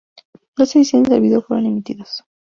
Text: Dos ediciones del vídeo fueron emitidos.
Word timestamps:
Dos 0.57 0.75
ediciones 0.75 1.09
del 1.09 1.21
vídeo 1.21 1.43
fueron 1.43 1.67
emitidos. 1.67 2.23